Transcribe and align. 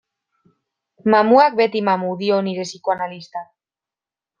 Mamuak 1.15 1.51
beti 1.61 1.79
mamu, 1.91 2.09
dio 2.25 2.37
nire 2.49 2.63
psikoanalistak. 2.71 3.47